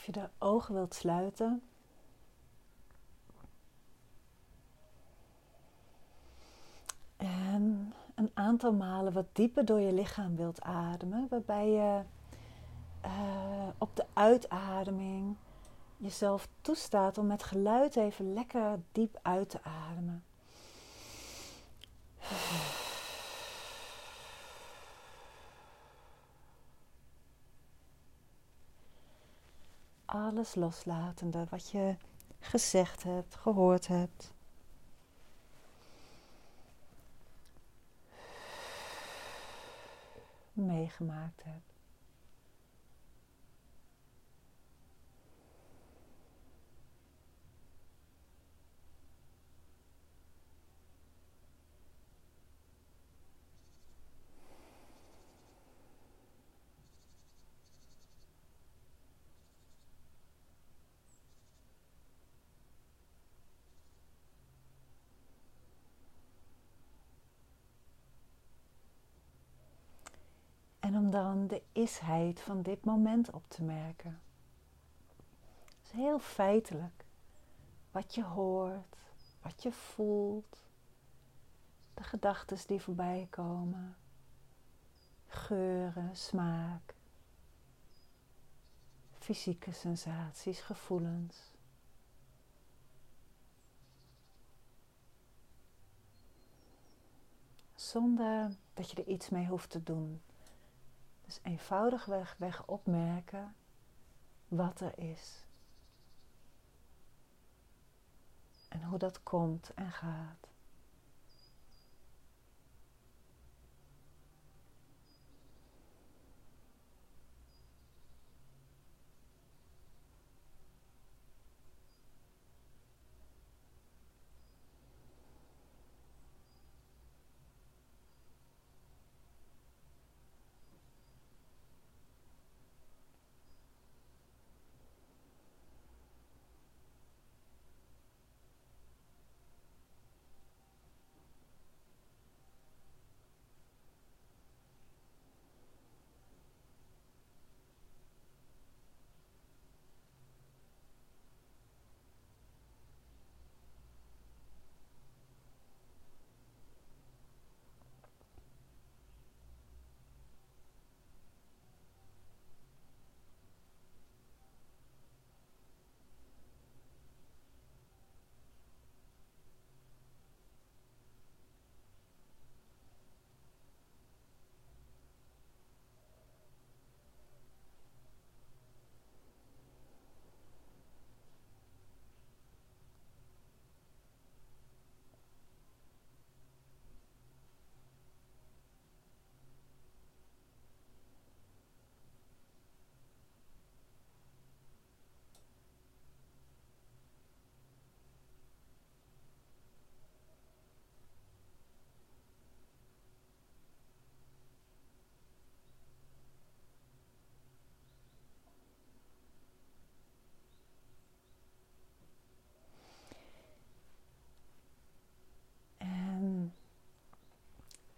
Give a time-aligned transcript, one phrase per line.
[0.00, 1.62] Of je de ogen wilt sluiten.
[7.16, 12.02] En een aantal malen wat dieper door je lichaam wilt ademen, waarbij je
[13.04, 15.36] uh, op de uitademing
[15.96, 20.24] jezelf toestaat om met geluid even lekker diep uit te ademen.
[30.12, 31.96] Alles loslatende wat je
[32.38, 34.32] gezegd hebt, gehoord hebt.
[40.52, 41.69] Meegemaakt hebt.
[71.10, 74.20] Dan de isheid van dit moment op te merken.
[75.82, 77.04] is heel feitelijk.
[77.90, 78.96] Wat je hoort,
[79.42, 80.56] wat je voelt,
[81.94, 83.96] de gedachten die voorbij komen,
[85.26, 86.94] geuren, smaak,
[89.18, 91.52] fysieke sensaties, gevoelens.
[97.74, 100.20] Zonder dat je er iets mee hoeft te doen.
[101.30, 103.54] Dus eenvoudigweg weg opmerken
[104.48, 105.46] wat er is.
[108.68, 110.49] En hoe dat komt en gaat.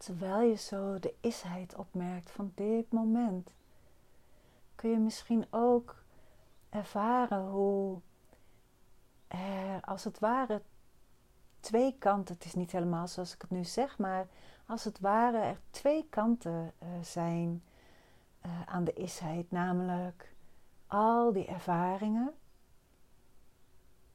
[0.02, 3.52] Terwijl je zo de isheid opmerkt van dit moment,
[4.74, 6.02] kun je misschien ook
[6.70, 8.00] ervaren hoe
[9.28, 10.62] er als het ware
[11.60, 14.26] twee kanten, het is niet helemaal zoals ik het nu zeg, maar
[14.66, 17.62] als het ware er twee kanten uh, zijn
[18.46, 20.32] uh, aan de isheid, namelijk
[20.86, 22.34] al die ervaringen,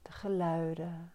[0.01, 1.11] de geluiden,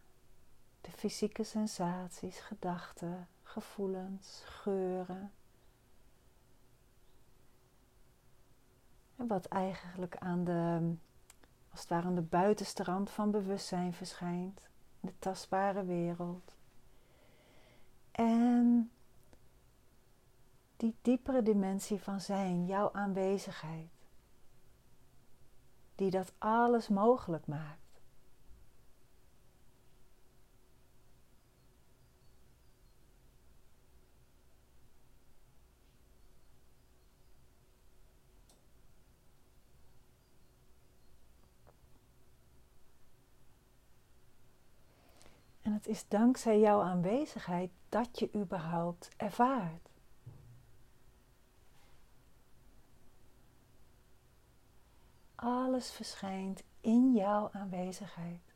[0.80, 5.32] de fysieke sensaties, gedachten, gevoelens, geuren.
[9.16, 10.94] En wat eigenlijk aan de,
[11.70, 14.68] als het ware aan de buitenste rand van bewustzijn verschijnt,
[15.00, 16.56] de tastbare wereld.
[18.10, 18.90] En
[20.76, 23.90] die diepere dimensie van zijn, jouw aanwezigheid,
[25.94, 27.82] die dat alles mogelijk maakt.
[45.81, 49.90] het is dankzij jouw aanwezigheid dat je überhaupt ervaart.
[55.42, 58.54] alles verschijnt in jouw aanwezigheid.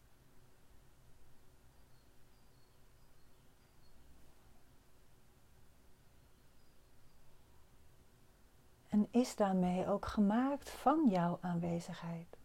[8.88, 12.35] En is daarmee ook gemaakt van jouw aanwezigheid.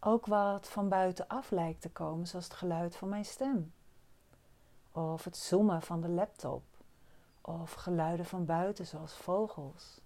[0.00, 3.72] Ook wat van buitenaf lijkt te komen, zoals het geluid van mijn stem.
[4.92, 6.62] Of het zoomen van de laptop.
[7.40, 10.00] Of geluiden van buiten, zoals vogels.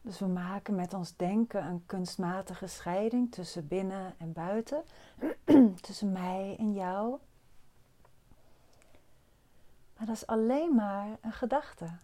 [0.00, 4.84] Dus we maken met ons denken een kunstmatige scheiding tussen binnen en buiten,
[5.80, 7.18] tussen mij en jou.
[9.96, 11.98] Maar dat is alleen maar een gedachte.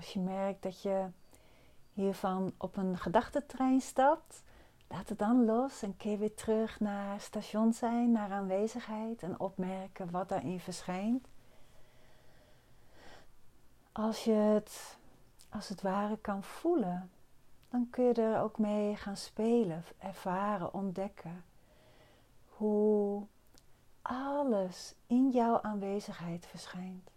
[0.00, 1.06] Als je merkt dat je
[1.92, 4.42] hiervan op een gedachtentrein stapt,
[4.88, 10.10] laat het dan los en keer weer terug naar station zijn, naar aanwezigheid en opmerken
[10.10, 11.28] wat daarin verschijnt.
[13.92, 14.98] Als je het
[15.48, 17.10] als het ware kan voelen,
[17.68, 21.44] dan kun je er ook mee gaan spelen, ervaren, ontdekken.
[22.48, 23.26] Hoe
[24.02, 27.10] alles in jouw aanwezigheid verschijnt.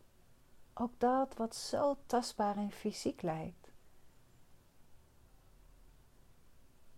[0.74, 3.72] Ook dat wat zo tastbaar en fysiek lijkt.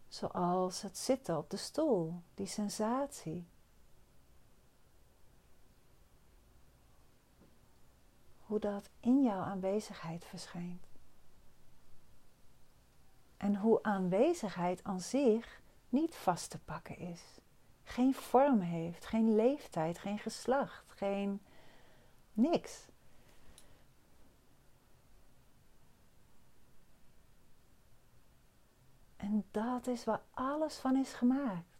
[0.07, 3.47] Zoals het zitten op de stoel, die sensatie.
[8.39, 10.87] Hoe dat in jouw aanwezigheid verschijnt.
[13.37, 17.39] En hoe aanwezigheid aan zich niet vast te pakken is
[17.85, 21.41] geen vorm heeft, geen leeftijd, geen geslacht, geen
[22.33, 22.85] niks.
[29.25, 31.74] En dat is waar alles van is gemaakt.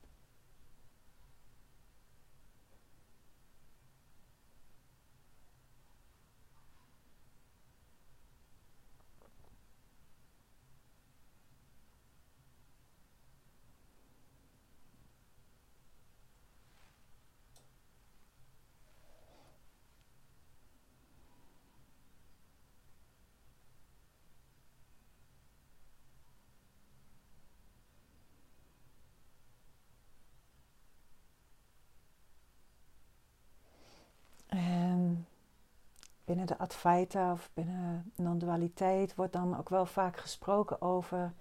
[36.25, 41.33] Binnen de Advaita of binnen non-dualiteit wordt dan ook wel vaak gesproken over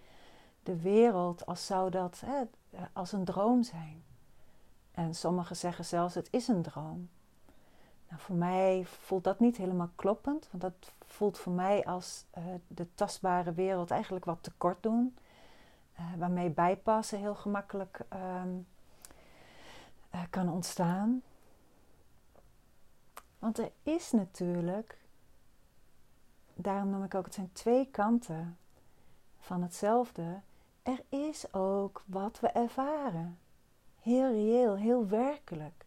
[0.63, 2.43] de wereld als zou dat hè,
[2.93, 4.03] als een droom zijn.
[4.93, 7.09] En sommigen zeggen zelfs het is een droom.
[8.09, 12.45] Nou, voor mij voelt dat niet helemaal kloppend, want dat voelt voor mij als uh,
[12.67, 15.17] de tastbare wereld eigenlijk wat tekort doen.
[15.99, 18.01] Uh, waarmee bijpassen heel gemakkelijk
[18.43, 18.67] um,
[20.15, 21.23] uh, kan ontstaan.
[23.45, 24.99] Want er is natuurlijk,
[26.55, 28.59] daarom noem ik ook, het zijn twee kanten
[29.39, 30.41] van hetzelfde.
[30.83, 33.39] Er is ook wat we ervaren.
[34.01, 35.87] Heel reëel, heel werkelijk.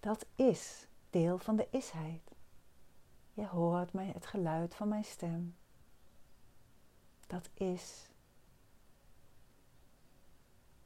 [0.00, 2.30] Dat is deel van de isheid.
[3.32, 5.56] Je hoort mij het geluid van mijn stem.
[7.26, 8.10] Dat is.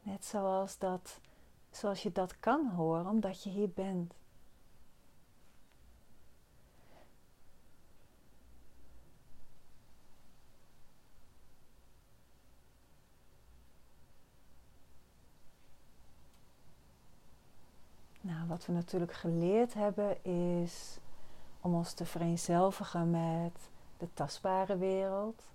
[0.02, 1.20] Net zoals, dat,
[1.70, 4.14] zoals je dat kan horen omdat je hier bent.
[18.46, 20.98] Nou, wat we natuurlijk geleerd hebben is
[21.60, 25.46] om ons te vereenzelvigen met de tastbare wereld.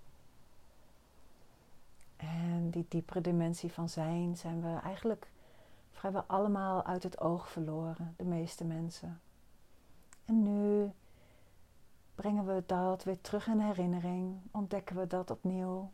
[2.17, 5.31] En die diepere dimensie van zijn zijn we eigenlijk
[5.91, 9.21] vrijwel allemaal uit het oog verloren, de meeste mensen.
[10.25, 10.91] En nu
[12.15, 15.91] brengen we dat weer terug in herinnering, ontdekken we dat opnieuw.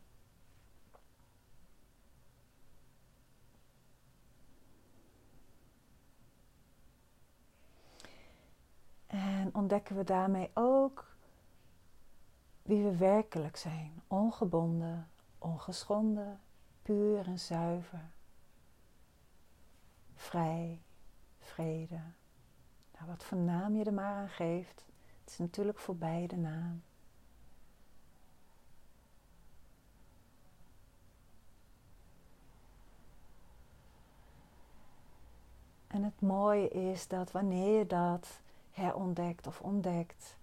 [9.07, 11.05] En ontdekken we daarmee ook
[12.61, 14.01] wie we werkelijk zijn.
[14.07, 16.39] Ongebonden, ongeschonden,
[16.81, 18.09] puur en zuiver.
[20.15, 20.81] Vrij,
[21.39, 21.99] vrede.
[22.93, 24.85] Nou, wat voor naam je er maar aan geeft,
[25.21, 26.83] het is natuurlijk voor beide naam.
[35.87, 38.41] En het mooie is dat wanneer je dat
[38.77, 40.37] herontdekt of ontdekt.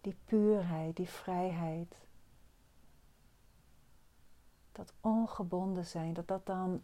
[0.00, 1.96] Die puurheid, die vrijheid.
[4.72, 6.82] Dat ongebonden zijn, dat dat dan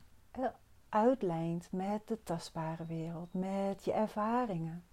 [0.88, 4.84] uitlijnt met de tastbare wereld, met je ervaringen.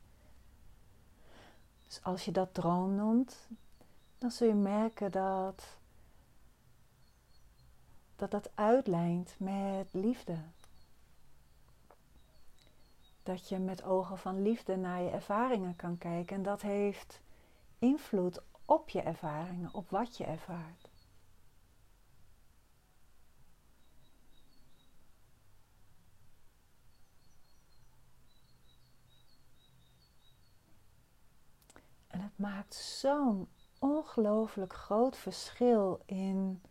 [1.86, 3.48] Dus als je dat droom noemt,
[4.18, 5.78] dan zul je merken dat
[8.18, 10.38] dat, dat uitlijnt met liefde.
[13.28, 16.36] Dat je met ogen van liefde naar je ervaringen kan kijken.
[16.36, 17.22] En dat heeft
[17.80, 20.90] invloed op je ervaringen, op wat je ervaart.
[32.08, 33.48] En het maakt zo'n
[33.80, 36.62] ongelooflijk groot verschil in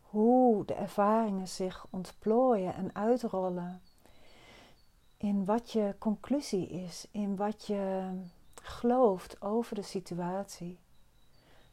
[0.00, 3.82] hoe de ervaringen zich ontplooien en uitrollen.
[5.22, 8.12] In wat je conclusie is, in wat je
[8.62, 10.78] gelooft over de situatie.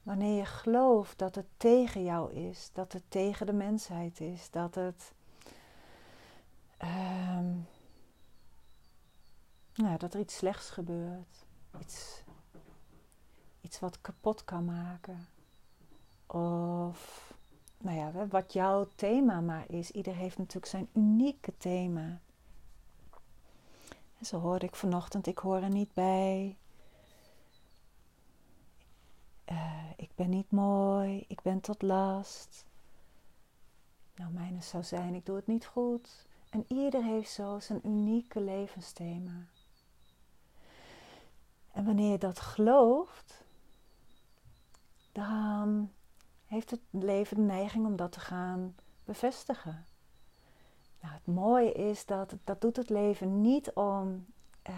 [0.04, 4.76] Wanneer je gelooft dat het tegen jou is, dat het tegen de mensheid is, dat
[4.76, 5.14] het.
[6.84, 7.40] Uh,
[9.74, 11.46] nou, dat er iets slechts gebeurt.
[11.80, 12.24] Iets,
[13.62, 15.28] iets wat kapot kan maken.
[16.28, 17.34] Of
[17.78, 19.92] nou ja, wat jouw thema maar is.
[19.92, 22.20] Ieder heeft natuurlijk zijn unieke thema.
[24.20, 26.58] En zo hoorde ik vanochtend, ik hoor er niet bij.
[29.52, 32.66] Uh, ik ben niet mooi, ik ben tot last.
[34.16, 36.28] Nou, mijne zou zijn, ik doe het niet goed.
[36.50, 39.48] En ieder heeft zo zijn unieke levensthema.
[41.72, 43.44] En wanneer je dat gelooft,
[45.12, 45.92] dan
[46.46, 49.86] heeft het leven de neiging om dat te gaan bevestigen.
[51.02, 54.26] Nou, het mooie is dat dat doet het leven niet om,
[54.70, 54.76] uh,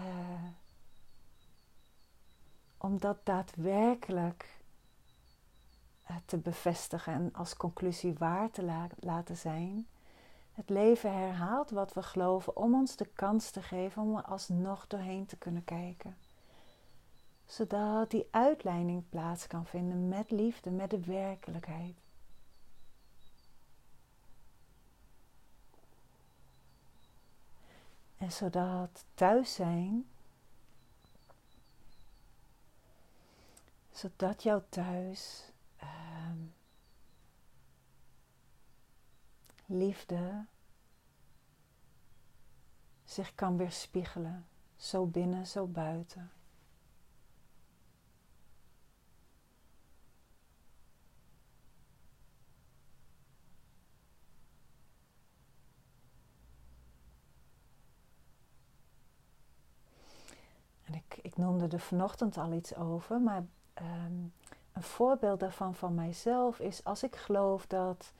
[2.78, 4.60] om dat daadwerkelijk
[6.10, 9.86] uh, te bevestigen en als conclusie waar te la laten zijn.
[10.52, 14.86] Het leven herhaalt wat we geloven om ons de kans te geven om er alsnog
[14.86, 16.16] doorheen te kunnen kijken
[17.52, 22.01] zodat die uitleiding plaats kan vinden met liefde, met de werkelijkheid.
[28.32, 30.06] Zodat thuis zijn,
[33.90, 35.50] zodat jouw thuis
[35.82, 36.30] uh,
[39.66, 40.46] liefde
[43.04, 44.46] zich kan weerspiegelen,
[44.76, 46.30] zo binnen, zo buiten.
[61.12, 63.44] ik noemde er vanochtend al iets over, maar
[63.74, 64.12] ehm,
[64.72, 68.12] een voorbeeld daarvan van mijzelf is als ik geloof dat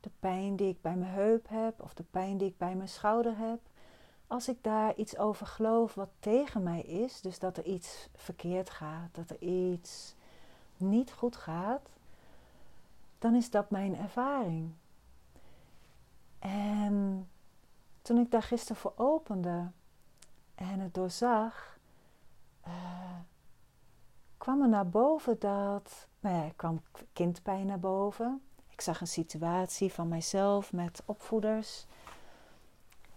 [0.00, 2.88] de pijn die ik bij mijn heup heb of de pijn die ik bij mijn
[2.88, 3.60] schouder heb,
[4.26, 8.70] als ik daar iets over geloof wat tegen mij is, dus dat er iets verkeerd
[8.70, 10.14] gaat, dat er iets
[10.76, 11.88] niet goed gaat,
[13.18, 14.72] dan is dat mijn ervaring.
[16.38, 17.28] En
[18.02, 19.70] toen ik daar gisteren voor opende
[20.54, 21.78] en het doorzag,
[22.66, 22.72] uh,
[24.38, 28.42] kwam er naar boven dat, nou ja, kwam kindpijn naar boven.
[28.68, 31.86] Ik zag een situatie van mijzelf met opvoeders.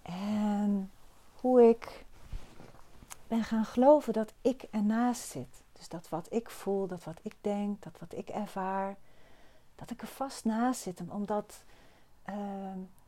[0.01, 0.91] En
[1.41, 2.05] hoe ik
[3.27, 5.63] ben gaan geloven dat ik ernaast zit.
[5.71, 8.95] Dus dat wat ik voel, dat wat ik denk, dat wat ik ervaar,
[9.75, 11.01] dat ik er vast naast zit.
[11.09, 11.63] Omdat
[12.29, 12.35] uh,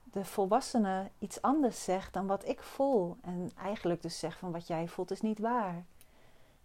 [0.04, 3.18] de volwassene iets anders zegt dan wat ik voel.
[3.22, 5.86] En eigenlijk dus zegt van wat jij voelt is niet waar.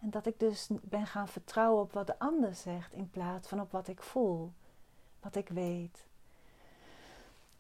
[0.03, 3.61] En dat ik dus ben gaan vertrouwen op wat de ander zegt in plaats van
[3.61, 4.53] op wat ik voel,
[5.21, 6.07] wat ik weet.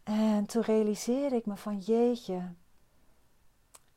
[0.02, 2.52] En toen realiseerde ik me van jeetje,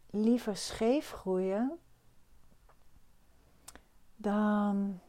[0.10, 1.80] liever scheef groeien
[4.16, 5.00] dan,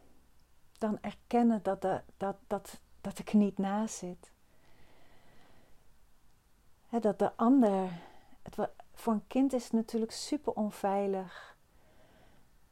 [0.78, 4.30] dan erkennen dat, de, dat, dat, dat ik niet naast zit.
[7.00, 7.90] dat de ander,
[8.42, 11.55] het, voor een kind is het natuurlijk super onveilig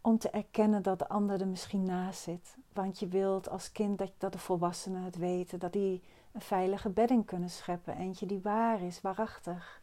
[0.04, 2.56] om te erkennen dat de ander er misschien naast zit.
[2.73, 7.26] Want je wilt als kind dat, de volwassenen het weten, dat die een veilige bedding
[7.26, 9.82] kunnen scheppen, eentje die waar is, waarachtig.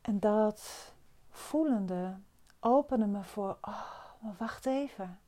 [0.00, 0.92] En dat
[1.30, 2.16] voelende
[2.60, 3.84] opende me voor, oh,
[4.18, 5.18] maar wacht even.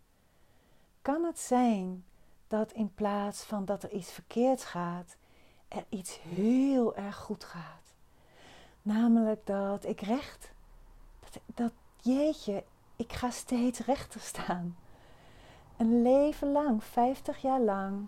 [1.02, 2.04] Kan het zijn
[2.48, 5.16] dat in plaats van dat er iets verkeerd gaat,
[5.68, 7.94] er iets heel erg goed gaat?
[8.82, 10.52] Namelijk dat ik recht,
[11.20, 11.72] dat, dat,
[12.04, 12.64] jeetje,
[12.96, 14.76] ik ga steeds rechter staan.
[15.76, 18.06] Een leven lang, 50 jaar lang,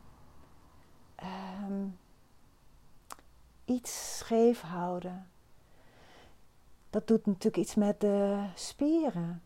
[1.65, 1.99] um,
[3.65, 5.31] iets scheef houden.
[6.91, 9.43] Dat doet natuurlijk iets met de spieren.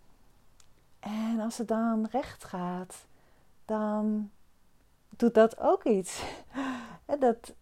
[1.01, 3.07] En als het dan recht gaat,
[3.65, 4.31] dan
[5.09, 6.23] doet dat ook iets.
[7.19, 7.55] Dat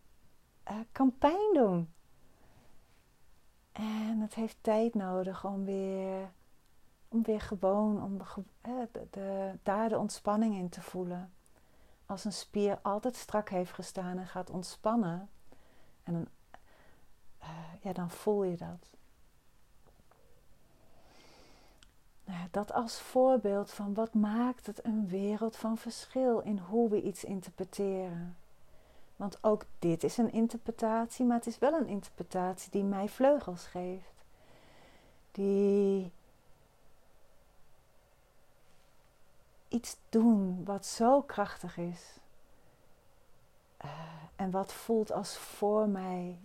[0.71, 1.92] uh, kan pijn doen.
[3.73, 6.30] En het heeft tijd nodig om weer,
[7.08, 8.18] om weer gewoon om
[9.10, 11.32] de, daar de ontspanning in te voelen.
[12.06, 15.28] Als een spier altijd strak heeft gestaan en gaat ontspannen,
[16.02, 16.28] en dan,
[17.42, 17.48] uh,
[17.80, 18.96] ja, dan voel je dat.
[22.24, 27.02] Nou, dat als voorbeeld van wat maakt het een wereld van verschil in hoe we
[27.02, 28.36] iets interpreteren.
[29.16, 33.66] Want ook dit is een interpretatie, maar het is wel een interpretatie die mij vleugels
[33.66, 34.24] geeft.
[35.30, 36.12] Die
[39.68, 42.18] iets doen wat zo krachtig is.
[43.84, 43.90] Uh,
[44.37, 46.38] en wat voelt als voor mij.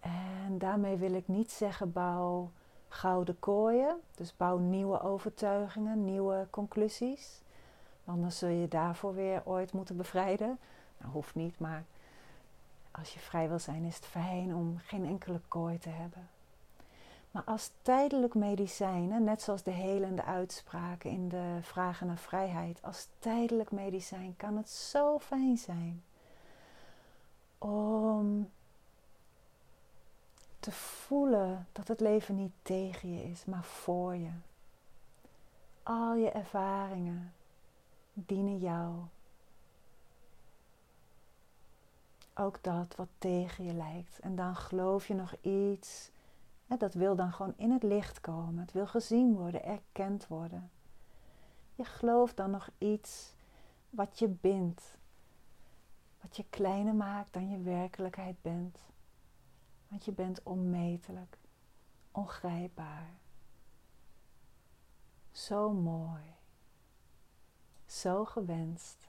[0.00, 2.50] En daarmee wil ik niet zeggen bouw
[2.88, 4.00] gouden kooien.
[4.14, 7.42] Dus bouw nieuwe overtuigingen, nieuwe conclusies.
[8.04, 10.58] Anders zul je daarvoor weer ooit moeten bevrijden.
[10.98, 11.84] Nou, hoeft niet, maar
[12.90, 16.28] als je vrij wil zijn, is het fijn om geen enkele kooi te hebben.
[17.34, 23.08] Maar als tijdelijk medicijn, net zoals de helende uitspraken in de vragen naar vrijheid, als
[23.18, 26.02] tijdelijk medicijn kan het zo fijn zijn
[27.58, 28.50] om
[30.60, 34.30] te voelen dat het leven niet tegen je is, maar voor je.
[35.82, 37.32] Al je ervaringen,
[38.12, 38.94] dienen jou.
[42.34, 44.18] Ook dat wat tegen je lijkt.
[44.20, 46.12] En dan geloof je nog iets.
[46.66, 48.58] Dat wil dan gewoon in het licht komen.
[48.58, 50.70] Het wil gezien worden, erkend worden.
[51.74, 53.34] Je gelooft dan nog iets
[53.90, 54.96] wat je bindt.
[56.20, 58.78] Wat je kleiner maakt dan je werkelijkheid bent.
[59.88, 61.38] Want je bent onmetelijk,
[62.10, 63.10] ongrijpbaar.
[65.30, 66.34] Zo mooi
[67.94, 69.08] zo gewenst.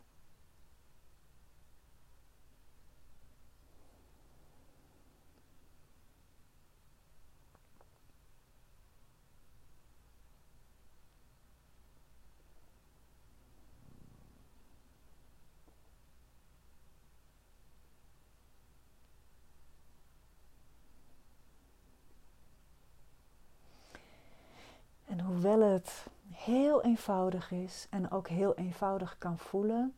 [25.56, 29.96] Hoewel het heel eenvoudig is en ook heel eenvoudig kan voelen,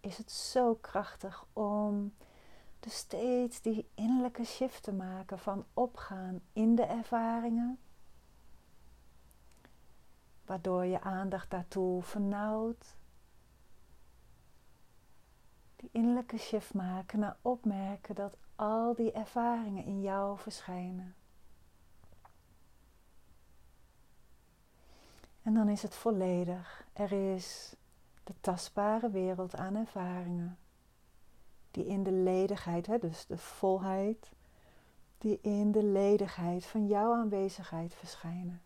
[0.00, 2.14] is het zo krachtig om
[2.80, 7.78] dus steeds die innerlijke shift te maken van opgaan in de ervaringen,
[10.44, 12.96] waardoor je aandacht daartoe vernauwt.
[15.76, 21.14] Die innerlijke shift maken naar opmerken dat al die ervaringen in jou verschijnen.
[25.42, 26.84] En dan is het volledig.
[26.92, 27.74] Er is
[28.24, 30.58] de tastbare wereld aan ervaringen.
[31.70, 34.32] Die in de ledigheid, hè, dus de volheid,
[35.18, 38.62] die in de ledigheid van jouw aanwezigheid verschijnen.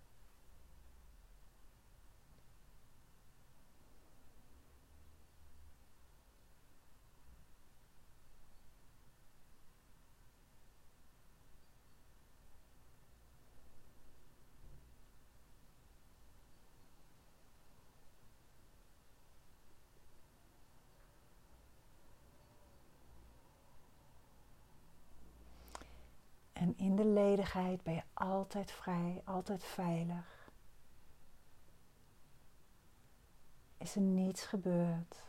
[26.65, 26.75] En
[27.45, 30.49] ledigheid ben je altijd vrij, altijd veilig.
[33.79, 35.23] Is er niets gebeurd?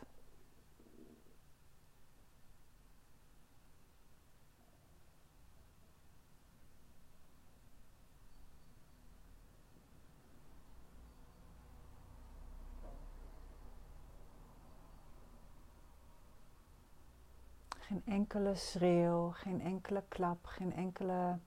[17.79, 21.39] Geen enkele schreeuw, geen enkele klap, geen enkele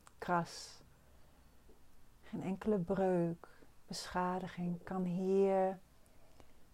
[2.23, 3.49] geen enkele breuk,
[3.87, 5.79] beschadiging kan hier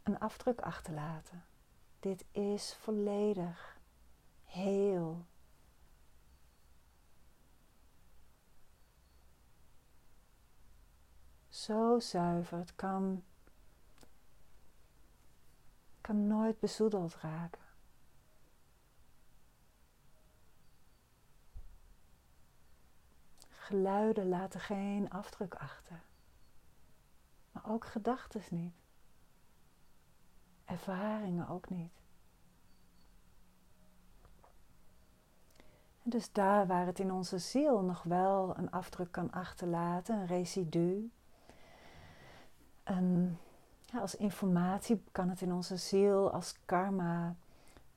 [0.03, 1.45] een afdruk achterlaten.
[2.01, 3.79] Dit is volledig
[4.45, 5.27] heel.
[11.49, 13.25] Zo zuiver, het kan,
[16.01, 17.64] kan nooit bezoedeld raken.
[23.65, 26.03] Geluiden laten geen afdruk achter.
[27.53, 28.75] Maar ook gedachten niet.
[30.65, 31.93] Ervaringen ook niet.
[36.07, 41.11] dus daar waar het in onze ziel nog wel een afdruk kan achterlaten, een residu.
[44.01, 47.35] Als informatie kan het in onze ziel, als karma,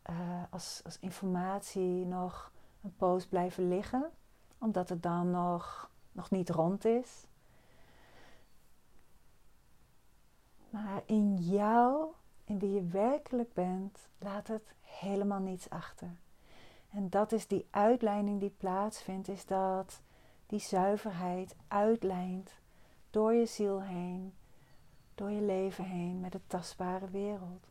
[0.10, 2.52] uh, als, als informatie nog
[2.84, 4.12] een poos blijven liggen,
[4.58, 7.28] omdat het dan nog, nog niet rond is.
[10.70, 12.12] Maar in jou,
[12.44, 16.16] in wie je werkelijk bent, laat het helemaal niets achter.
[16.90, 20.02] En dat is die uitleiding die plaatsvindt, is dat
[20.46, 22.52] die zuiverheid uitlijnt
[23.10, 24.34] door je ziel heen,
[25.16, 27.68] door je leven heen met de tastbare wereld.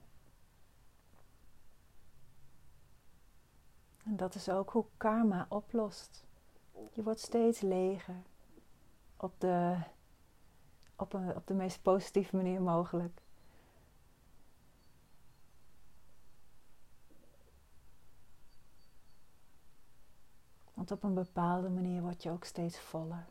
[4.04, 6.25] En dat is ook hoe karma oplost.
[6.92, 8.22] Je wordt steeds leger
[9.16, 9.76] op de,
[10.96, 13.22] op, een, op de meest positieve manier mogelijk.
[20.74, 23.26] Want op een bepaalde manier word je ook steeds voller.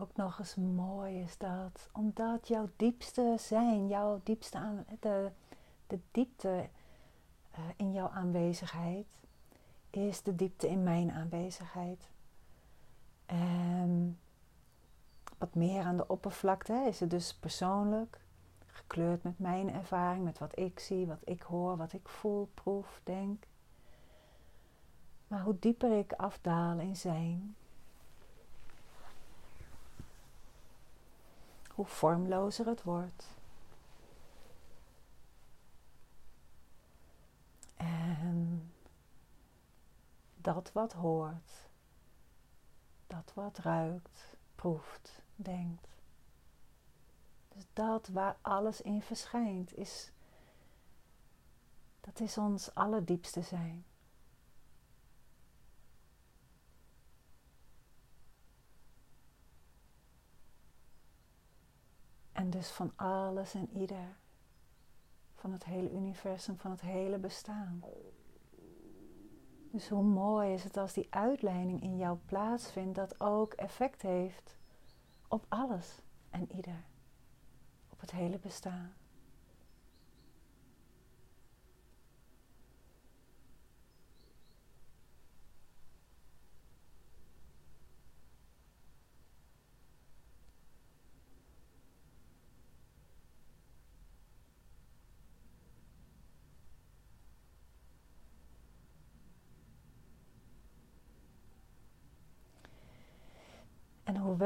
[0.00, 5.30] ook nog eens mooi is dat, omdat jouw diepste zijn, jouw diepste aan, de,
[5.86, 6.68] de diepte
[7.58, 9.06] uh, in jouw aanwezigheid,
[9.90, 12.10] is de diepte in mijn aanwezigheid.
[13.26, 14.18] En
[15.38, 18.20] wat meer aan de oppervlakte is het dus persoonlijk,
[18.66, 23.00] gekleurd met mijn ervaring, met wat ik zie, wat ik hoor, wat ik voel, proef,
[23.04, 23.46] denk.
[25.28, 27.56] Maar hoe dieper ik afdaal in zijn,
[31.76, 33.26] hoe vormlozer het wordt.
[37.76, 38.72] En
[40.36, 41.68] dat wat hoort,
[43.06, 45.88] dat wat ruikt, proeft, denkt.
[47.48, 50.10] Dus dat waar alles in verschijnt, is,
[52.00, 53.84] dat is ons allerdiepste zijn.
[62.46, 64.16] En dus van alles en ieder.
[65.34, 67.84] Van het hele universum, van het hele bestaan.
[69.70, 74.56] Dus hoe mooi is het als die uitleiding in jou plaatsvindt, dat ook effect heeft
[75.28, 75.98] op alles
[76.30, 76.84] en ieder.
[77.90, 78.94] Op het hele bestaan.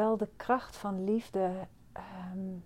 [0.01, 2.59] Hoewel de kracht van liefde ehm,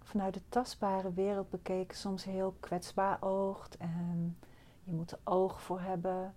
[0.00, 4.38] vanuit de tastbare wereld bekeken soms heel kwetsbaar oogt en
[4.84, 6.34] je moet er oog voor hebben,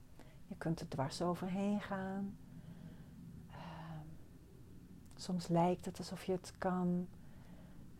[0.48, 2.38] je kunt er dwars overheen gaan.
[3.52, 4.08] Ehm,
[5.16, 7.08] soms lijkt het alsof je het kan,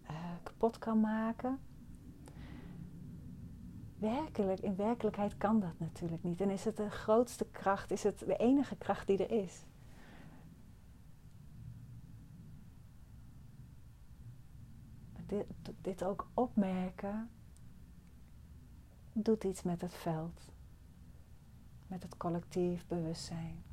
[0.04, 1.60] uh, kapot kan maken.
[3.98, 6.42] Werkelijk, in werkelijkheid kan dat natuurlijk niet.
[6.42, 9.66] En is het de grootste kracht, is het de enige kracht die er is.
[15.82, 17.30] dit, ook opmerken
[19.14, 20.52] doet iets met het veld,
[21.88, 23.64] met het collectief bewustzijn.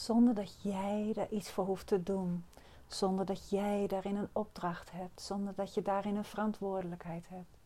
[0.00, 2.44] Zonder dat jij daar iets voor hoeft te doen.
[2.86, 5.20] Zonder dat jij daarin een opdracht hebt.
[5.20, 7.58] Zonder dat je daarin een verantwoordelijkheid hebt.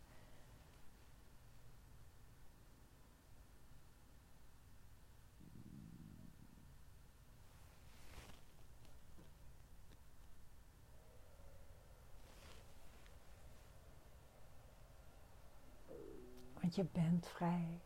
[16.60, 17.83] Want je bent vrij.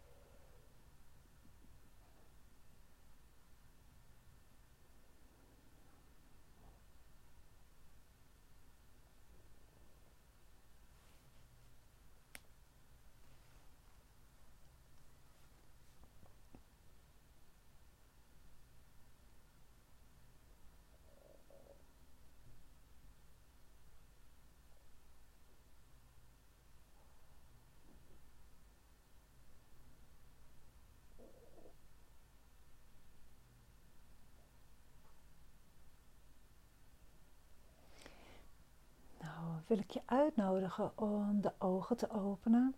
[39.68, 42.74] Wil ik je uitnodigen om de ogen te openen.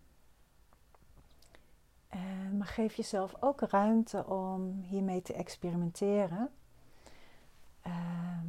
[2.07, 6.49] En, maar geef jezelf ook ruimte om hiermee te experimenteren.
[7.81, 8.47] Ehm,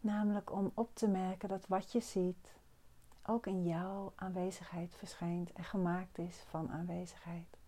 [0.00, 2.60] namelijk om op te merken dat wat je ziet
[3.26, 7.58] ook in jouw aanwezigheid verschijnt en gemaakt is van aanwezigheid.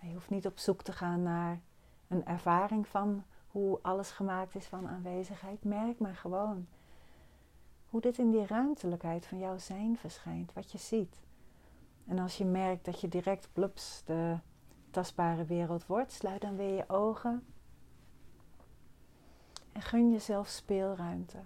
[0.00, 1.60] Je hoeft niet op zoek te gaan naar
[2.08, 5.64] een ervaring van hoe alles gemaakt is van aanwezigheid.
[5.64, 6.66] Merk maar gewoon
[7.92, 11.20] hoe dit in die ruimtelijkheid van jouw zijn verschijnt, wat je ziet.
[12.06, 14.38] En als je merkt dat je direct blups de
[14.90, 17.44] tastbare wereld wordt, sluit dan weer je ogen
[19.72, 21.38] en gun jezelf speelruimte,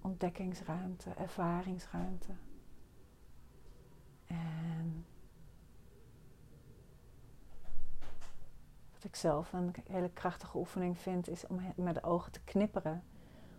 [0.00, 2.32] ontdekkingsruimte, ervaringsruimte.
[4.26, 5.06] En
[8.92, 13.02] wat ik zelf een hele krachtige oefening vind, is om met de ogen te knipperen,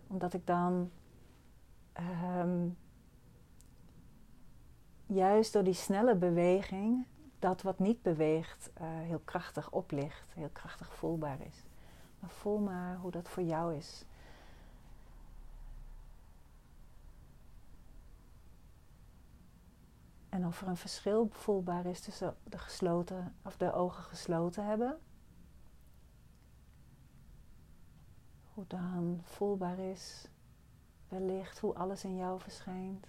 [0.06, 0.90] omdat ik dan
[1.92, 2.68] Ehm,
[5.06, 7.06] juist door die snelle beweging,
[7.38, 11.64] dat wat niet beweegt, uh, heel krachtig oplicht, heel krachtig voelbaar is.
[12.20, 14.04] Maar voel maar hoe dat voor jou is.
[20.28, 24.98] En of er een verschil voelbaar is tussen de, gesloten, of de ogen gesloten hebben.
[28.54, 30.28] Hoe dan voelbaar is
[31.12, 33.06] wellicht hoe alles in jou verschijnt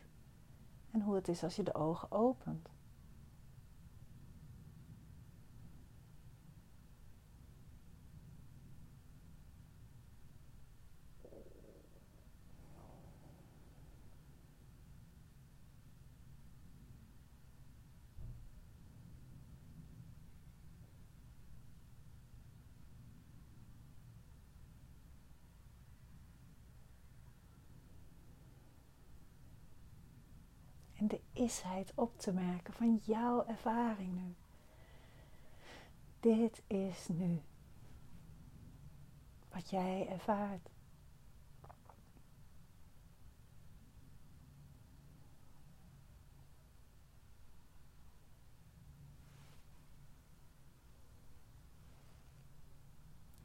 [0.91, 2.69] en hoe het is als je de ogen opent.
[31.03, 34.35] en de isheid op te merken van jouw ervaring nu.
[36.19, 37.41] Dit is nu
[39.49, 40.69] wat jij ervaart.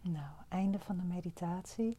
[0.00, 1.98] Nou, einde van de meditatie.